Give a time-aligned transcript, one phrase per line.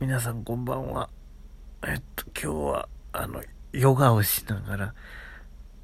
[0.00, 1.10] 皆さんこんばんは。
[1.86, 3.42] えっと、今日は、あの、
[3.74, 4.94] ヨガをしながら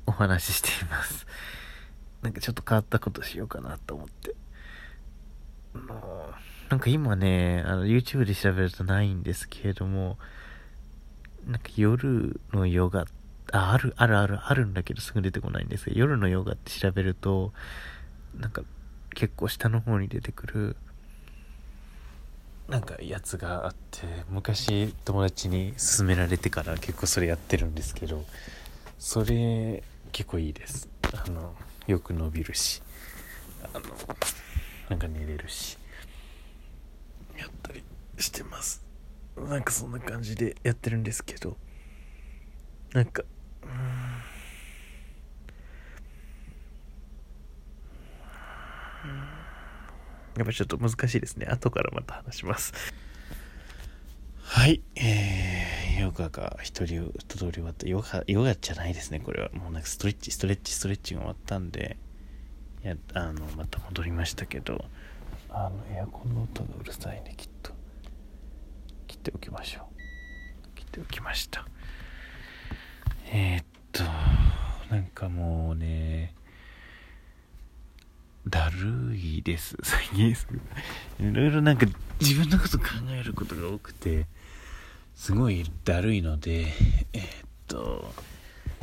[0.07, 1.27] お話ししています。
[2.24, 4.34] なんかちょっと変わったことしようかなと思って。
[5.74, 6.34] あの、
[6.71, 10.17] なんか今ね、あの、YouTube で調べるとないんですけれども、
[11.46, 13.04] なんか夜のヨガ、
[13.53, 17.52] あ、ある、あるある、あるんだけどすぐ出てこないんですけど、夜のヨガって調べると、
[18.34, 18.62] なんか
[19.10, 20.77] 結構下の方に出てくる、
[22.69, 28.24] なんかやつがあって昔友達に勧められてから結構それやってるんですけど
[28.98, 30.88] それ結構いいです。
[31.12, 31.55] あの
[31.86, 32.82] よく伸びるし
[33.72, 33.84] あの
[34.88, 35.78] なんか寝れるし
[37.38, 37.84] やったり
[38.18, 38.84] してます。
[39.36, 41.56] なんかそんな感じでやってるんですけど
[42.94, 43.22] なんか
[43.62, 43.72] うーん
[50.36, 51.46] やっぱちょっと難しいですね。
[51.46, 52.72] 後からまた話します。
[54.42, 54.82] はい。
[54.94, 57.88] えー、ヨガが一人一通り終わった。
[57.88, 59.50] ヨガ、ヨガじゃないですね、これは。
[59.52, 61.96] もうなんかストレッチ、ストレッチ、ストレッチが終わったんで、
[62.84, 64.84] いや、あの、また戻りましたけど、
[65.50, 67.72] あの、エアコンの音がうるさいね、きっと。
[69.06, 70.77] 切っておきましょう。
[70.77, 71.66] 切っておきました。
[73.33, 74.05] えー、っと、
[74.94, 76.34] なんかもうね、
[78.48, 79.77] だるいです。
[79.83, 80.34] 最近い。
[81.34, 81.86] ろいろなんか
[82.20, 84.27] 自分のこと考えることが多くて
[85.16, 86.72] すごいだるいので
[87.12, 88.14] えーっと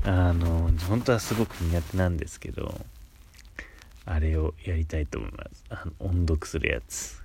[0.04, 2.86] あの本当はすごく苦手なんですけど
[4.06, 5.64] あれをやりたいと思います。
[5.70, 7.24] あの音読するやつ。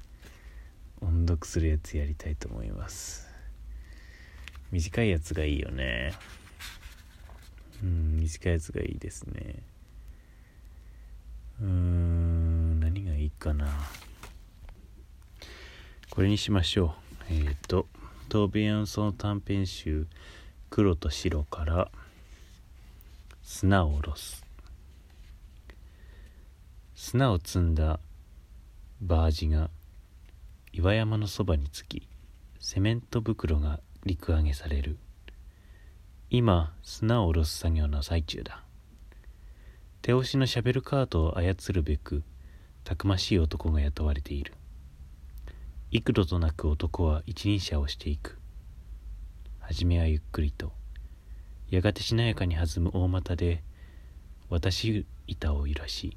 [1.00, 3.28] 音読するやつやりたいと思います。
[4.70, 6.12] 短いやつがいいよね。
[7.82, 9.56] うん短いやつがいいですね。
[11.60, 12.17] うん。
[13.38, 13.68] かな。
[16.10, 16.96] これにしましょ
[17.30, 17.32] う。
[17.32, 17.86] えっ、ー、と
[18.28, 20.06] トーベ・ヤンソン短編集
[20.68, 21.90] 「黒と白」から
[23.42, 24.44] 「砂を下ろす」
[26.94, 28.00] 砂を積んだ
[29.00, 29.70] バージが
[30.72, 32.08] 岩山のそばにつき
[32.58, 34.98] セメント袋が陸揚げされる。
[36.30, 38.62] 今砂を下ろす作業の最中だ。
[40.02, 42.22] 手押しのシャベルカートを操るべく
[42.88, 44.54] たくましい男が雇われている。
[45.90, 48.38] 幾度となく男は一輪車をしていく。
[49.58, 50.72] 初めはゆっくりと
[51.68, 53.62] やがてしなやかに弾む大股で
[54.48, 56.16] 渡し板を揺らし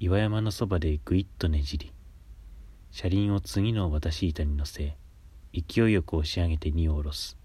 [0.00, 1.92] 岩山のそばでぐいっとねじり
[2.90, 4.96] 車輪を次の渡し板に乗せ
[5.52, 7.36] 勢いよく押し上げて荷を下ろす。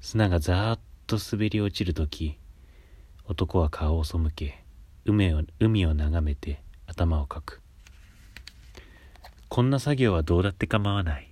[0.00, 2.38] 砂がざーっと滑り落ちるとき
[3.26, 4.64] 男は顔を背け
[5.04, 7.60] 海を海を眺めて頭をかく。
[9.48, 11.30] こんな作業はどうだって構わない。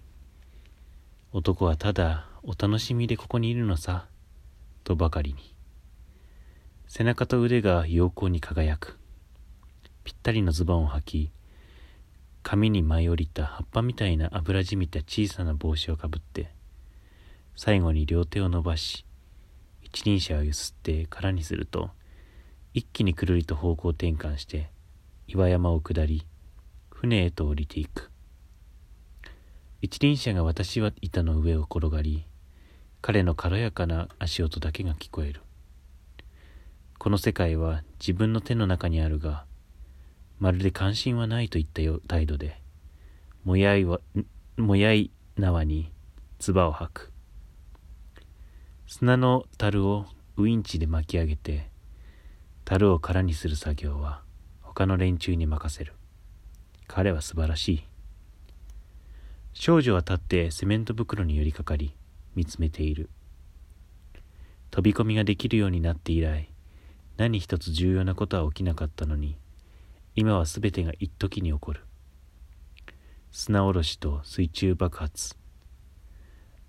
[1.33, 4.07] 男はただお楽しみでここにいるのさ
[4.85, 5.55] とばかりに。
[6.87, 8.99] 背中と腕が陽光に輝く。
[10.05, 11.31] ぴったりのズボンを履き
[12.45, 16.49] 髪に舞い降りた葉っぱみたいな油じみた小さな帽子をかぶって
[17.57, 19.05] 最後に両手を伸ばし
[19.83, 21.91] 一輪車をゆすって空にすると
[22.73, 24.71] 一気にくるりと方向転換して
[25.29, 26.25] 岩山を下り
[26.91, 28.13] 船へと降りていく。
[29.83, 32.25] 一輪車が私は板の上を転がり
[33.03, 35.41] 彼の軽やかな足音だけが聞こえる。
[36.99, 39.45] この世界は自分の手の中にあるが
[40.39, 42.61] まるで関心はないといった態度で
[43.45, 44.01] もやいは
[44.57, 45.93] もやい縄に
[46.39, 47.13] 唾を吐く。
[48.87, 50.07] 砂の樽を
[50.37, 51.69] ウインチで巻き上げて
[52.65, 54.26] 樽を空にする作業は
[54.77, 55.95] 他の連中に任せる。
[56.87, 57.85] 彼は素晴らしい。
[59.55, 61.95] 少女は立ってセメント袋に寄りかかり
[62.35, 63.09] 見つめている。
[64.71, 66.51] 飛び込みができるようになって以来
[67.17, 69.39] 何一つ重要なことは起きなかったのに
[70.15, 71.81] 今は全てが一時に起こる。
[73.31, 75.37] 砂おろしと水中爆発。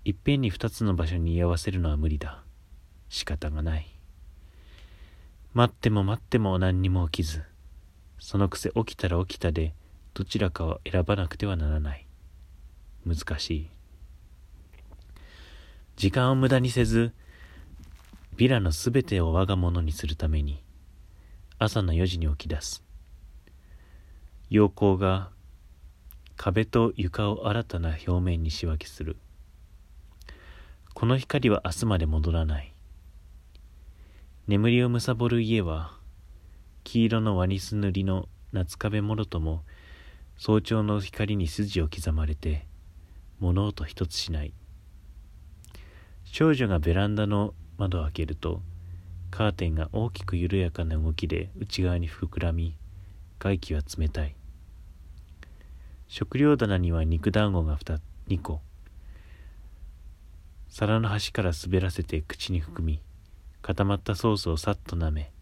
[0.06, 2.42] いっぺんに二つの場所に居合わせるのは無理だ。
[3.10, 3.86] 仕方がない。
[5.52, 7.42] 待っても待っても何にも起きず。
[8.18, 9.74] そのくせ起きたら起きたで
[10.14, 12.06] どちらかを選ばなくてはならない。
[13.06, 13.70] 難しい。
[15.96, 17.12] 時間を無駄にせず
[18.36, 20.62] ビラのすべてを我が物にするために
[21.58, 22.84] 朝の4時に起き出す。
[24.48, 25.30] 陽光が
[26.36, 29.16] 壁と床を新たな表面に仕分けする。
[30.94, 32.72] この光は明日まで戻らない。
[34.46, 35.97] 眠りをむさぼる家は
[36.90, 39.62] 黄色のワニス塗りの夏壁もろとも
[40.38, 42.66] 早朝の光に筋を刻まれて
[43.40, 44.54] 物音一つしない。
[46.24, 48.62] 少女がベランダの窓を開けると
[49.30, 52.74] カーテンが大きく緩やかな動きで内側に膨らみ
[53.38, 54.34] 外気は冷たい。
[56.06, 58.62] 食料棚には肉団子が 2, 2個。
[60.70, 63.02] 皿の端から滑らせて口に含み
[63.60, 65.32] 固まったソースをさっと舐め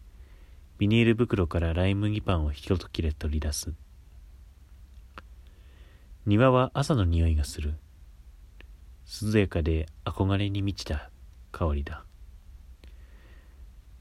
[0.77, 3.73] ビニール袋からライ麦パンを一切れ取り出す。
[6.27, 7.73] 庭は朝の匂いがする。
[9.23, 11.09] 涼やかで憧れに満ちた
[11.51, 12.03] 香りだ。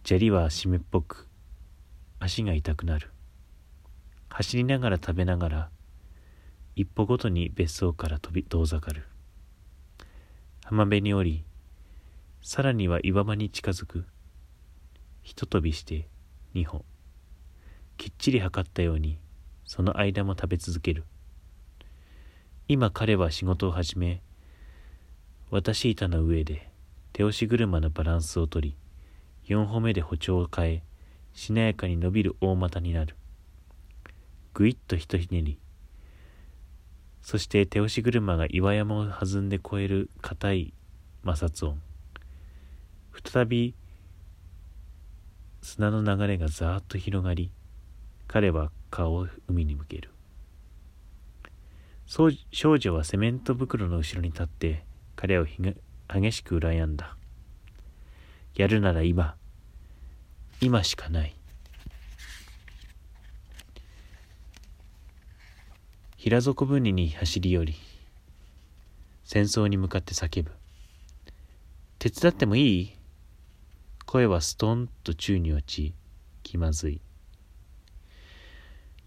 [0.04, 1.26] 砂利は湿っぽく
[2.18, 3.10] 足が痛くなる。
[4.28, 5.70] 走りながら食べながら
[6.74, 9.06] 一歩ごとに別荘から飛び遠ざかる。
[10.62, 11.44] 浜辺に降り
[12.42, 14.04] さらには岩場に近づく。
[15.22, 16.06] ひと飛びして
[16.56, 16.86] 二歩
[17.98, 19.18] きっちり測ったように
[19.66, 21.04] その間も食べ続ける。
[22.66, 24.22] 今彼は仕事を始め
[25.50, 26.70] 渡し板の上で
[27.12, 28.74] 手押し車のバランスをとり
[29.46, 30.82] 4歩目で歩調を変え
[31.34, 33.16] しなやかに伸びる大股になる。
[34.54, 35.58] ぐいっとひとひねり。
[37.20, 40.74] そして手押し車が岩山を弾んで越える硬い
[41.22, 41.82] 摩擦音。
[43.22, 43.74] 再び
[45.66, 47.50] 砂の流れがざーっと広がり
[48.28, 50.10] 彼は顔を海に向ける。
[52.06, 54.84] 少女はセメント袋の後ろに立って
[55.16, 57.16] 彼を激しく羨んだ。
[58.54, 59.34] やるなら今
[60.60, 61.34] 今しかない。
[66.16, 67.74] 平底分離に走り寄り
[69.24, 70.52] 戦争に向かって叫ぶ。
[71.98, 72.95] 手伝ってもいい？
[74.06, 75.94] 声はストンと宙に落ち
[76.42, 77.00] 気まずい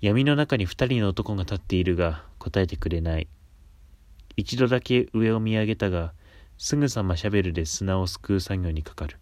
[0.02, 3.28] 闇の中に二人の男が立っているが答えてくれない。
[4.38, 6.14] 一度だけ上を見上げたが、
[6.58, 9.18] すぐさまシャベルで砂をすくう作業にかかる。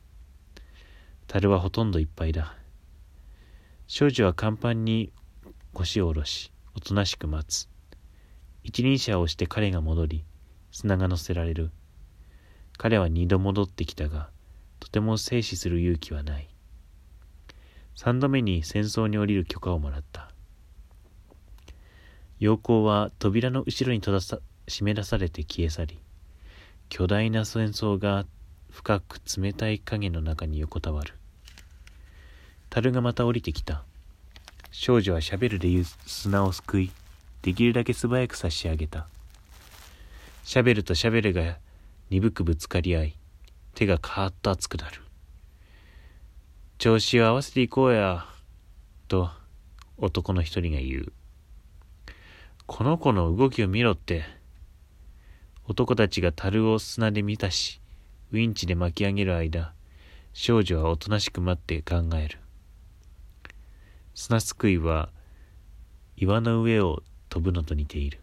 [1.25, 2.55] 樽はほとんどいっぱいだ。
[3.87, 5.11] 少女は甲板に
[5.73, 7.67] 腰を下ろし、おとなしく待つ。
[8.63, 10.25] 一輪車を押して彼が戻り、
[10.71, 11.71] 砂が乗せられる。
[12.77, 14.29] 彼は二度戻ってきたが、
[14.87, 16.47] とても静止する勇気はない。
[17.95, 20.31] 三度目に戦争に降りる許可をもらった。
[22.39, 25.99] 陽光は扉の後ろに閉ざさ締め出されて消え去り
[26.87, 28.25] 巨大な戦争が
[28.69, 31.15] 深く冷たい影の中に横たわる
[32.69, 33.83] 樽がまた降りてきた
[34.69, 35.69] 少女はシャベルで
[36.05, 36.91] 砂をすくい
[37.41, 39.07] できるだけ素早く差し上げた
[40.43, 41.57] シャベルとシャベルが
[42.11, 43.16] 鈍くぶつかり合い
[43.77, 45.01] 手がカーッと熱くなる
[46.79, 48.25] 調子を合わせていこうや
[49.07, 49.29] と
[49.97, 51.13] 男の一人が言う
[52.65, 54.25] この子の動きを見ろって。
[55.69, 57.79] 男たちが樽を砂で満たし、
[58.33, 59.73] ウインチで巻き上げる間、
[60.33, 62.39] 少女はおとなしく待って考える。
[64.15, 65.09] 砂すくいは
[66.17, 68.19] 岩の上を飛ぶのと似ている。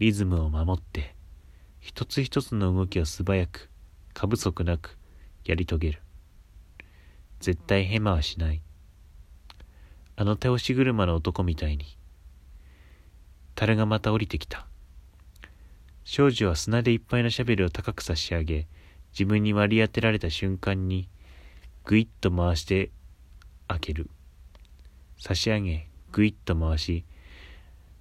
[0.00, 1.14] リズムを守って、
[1.78, 3.70] 一つ一つの動きを素早く、
[4.16, 4.96] 過不足なく
[5.44, 6.00] やり遂げる。
[7.38, 8.62] 絶対ヘマはしない。
[10.16, 11.84] あの手押し車の男みたいに。
[13.54, 14.66] 樽がまた降りてきた。
[16.04, 18.66] 少女は砂でいっぱいのシャベルを高く差し上げ、
[19.12, 21.10] 自分に割り当てられた瞬間に、
[21.84, 22.90] ぐいっと回して
[23.68, 24.08] 開ける。
[25.18, 27.04] 差し上げ、ぐいっと回し、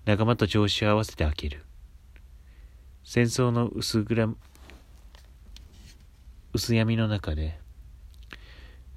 [0.05, 1.65] 仲間と調子を合わせて開ける。
[3.03, 4.37] 戦争の薄暗、
[6.55, 7.59] 薄闇の中で、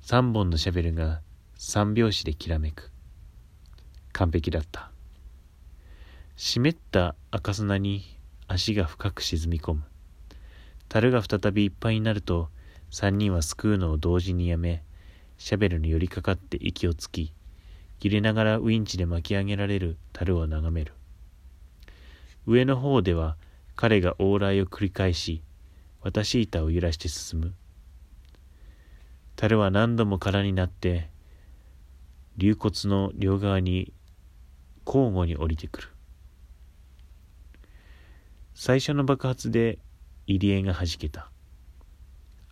[0.00, 1.22] 三本のシャベルが
[1.56, 2.92] 三拍子できらめく。
[4.12, 4.92] 完璧だった。
[6.36, 9.82] 湿った赤砂に足が深く沈み込む。
[10.88, 12.48] 樽が再びいっぱいになると、
[12.92, 14.84] 三人はすくうのを同時にやめ、
[15.36, 17.32] シャベルに寄りかかって息をつき、
[17.98, 20.92] 切れながらウインチで巻き上げられる樽を眺める。
[22.46, 23.36] 上の方では
[23.74, 25.42] 彼が往来を繰り返し、
[26.00, 27.54] 渡し板を揺らして進む。
[29.36, 31.10] 樽は何度も空になって、
[32.36, 33.92] 流骨の両側に
[34.86, 35.88] 交互に降りてくる。
[38.54, 39.78] 最初の爆発で
[40.26, 41.30] 入り江がはじけた。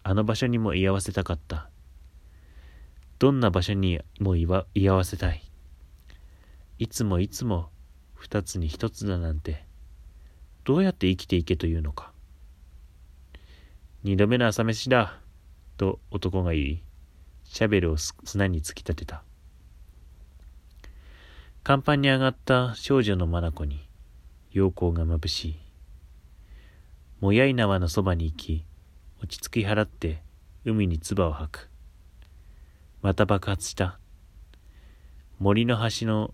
[0.03, 1.69] あの場所にも居合わせたかった。
[3.19, 5.43] どんな場所にも居合わせたい。
[6.79, 7.71] いつもいつも
[8.15, 9.65] 二つに一つだなんて、
[10.65, 12.13] どうやって生きていけというのか。
[14.07, 15.19] 二度目の朝飯だ、
[15.79, 16.83] と男が言い、
[17.43, 19.25] シャベルを砂に突き立てた。
[21.65, 23.89] 甲板に上がった少女の眼に
[24.53, 25.57] 陽光が眩しい。
[27.19, 28.65] もやい縄のそばに行き、
[29.25, 30.23] 落ち着き払って
[30.65, 31.69] 海に唾を吐く。
[33.03, 33.99] また爆発した。
[35.41, 36.33] 森の端の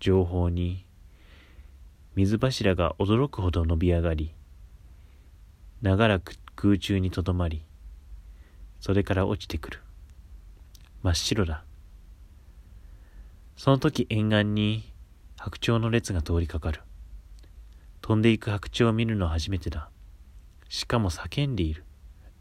[0.00, 0.86] 情報に
[2.14, 4.32] 水柱が驚くほど伸び上がり、
[5.80, 7.62] 長らく空中にとどまり、
[8.80, 9.80] それから落ちてくる。
[11.02, 11.62] 真っ白だ。
[13.56, 14.92] その時沿岸に
[15.36, 16.80] 白鳥の列が通りかかる。
[18.00, 19.88] 飛んでいく白鳥を見るのは初めてだ。
[20.68, 21.84] しかも叫んでいる。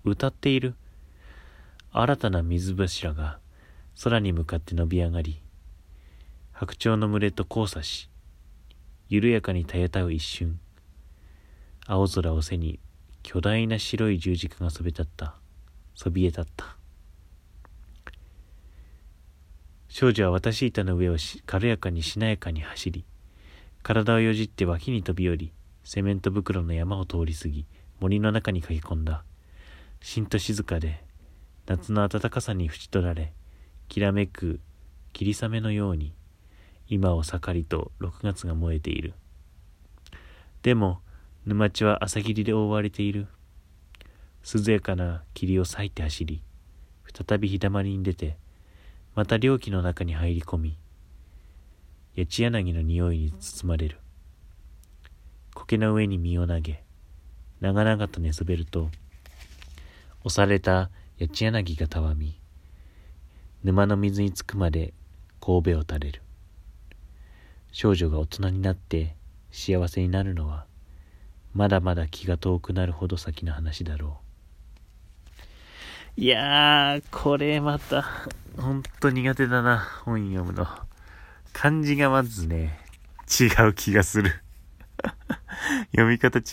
[0.03, 0.75] 歌っている。
[1.91, 3.39] 新たな水柱が
[4.03, 5.41] 空に向かって伸び上がり、
[6.53, 8.09] 白鳥の群れと交差し、
[9.09, 10.59] 緩やかにたやたう一瞬、
[11.85, 12.79] 青空を背に
[13.29, 15.35] 巨大な白い十字架がそびえ立った。
[15.95, 16.77] そびえ立った。
[19.89, 23.03] 少女は渡し板の上を軽やかにしなやかに走り、
[23.83, 25.51] 体をよじって脇に飛び降り、
[25.83, 27.65] セメント袋の山を通り過ぎ、
[27.99, 29.25] 森の中に駆け込んだ。
[29.99, 31.03] しんと静かで、
[31.65, 33.33] 夏の暖かさに縁取られ、
[33.89, 34.61] きらめく
[35.11, 36.13] 霧雨のように、
[36.87, 39.15] 今を盛りと6月が燃えている。
[40.61, 41.01] でも、
[41.47, 43.25] 沼地は朝霧で覆われている。
[44.43, 46.43] 涼やかな霧を裂いて走り、
[47.05, 48.35] 再び日だまりに出て、
[49.15, 50.77] また猟奇の中に入り込み、
[52.17, 53.97] 八千柳の匂いに包まれる。
[55.53, 56.83] 苔の上に身を投げ、
[57.61, 58.89] 長々と寝そべると、
[60.25, 62.37] 押された八千柳がたわみ、
[63.63, 64.93] 沼の水につくまで
[65.39, 66.21] 神戸を垂れる。
[67.71, 69.15] 少女が大人になって
[69.49, 70.65] 幸せになるのは、
[71.57, 74.19] まだまだ気が遠くなるほど先の話だろ
[76.15, 76.21] う。
[76.21, 78.05] いやー、これまた、
[78.59, 80.67] ほんと苦手だな、本読むの。
[81.53, 82.77] 漢字がまずね、
[83.27, 84.33] 違う気がする。
[85.93, 86.43] 読み方違